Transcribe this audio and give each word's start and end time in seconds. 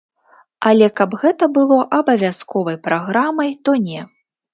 Але 0.69 0.85
каб 1.01 1.11
гэта 1.23 1.47
было 1.57 1.77
абавязковай 1.97 2.77
праграмай, 2.87 3.53
то 3.69 3.77
не. 3.85 4.01